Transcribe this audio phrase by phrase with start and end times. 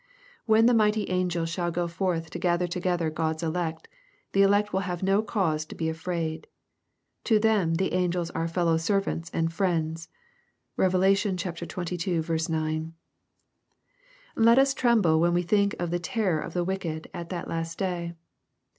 [0.47, 3.87] When the mighty angels shall go forth to gather to^ gether God's elect,
[4.31, 6.47] the elect will have no cause to be afraid.
[7.25, 10.09] To them the angels are fellow servants and friends.
[10.75, 10.93] (Rev.
[10.93, 11.33] xxii.
[11.35, 12.93] 9.)
[14.35, 17.77] Let us tremble when we think of the terror of the wicked at the last
[17.77, 18.15] day.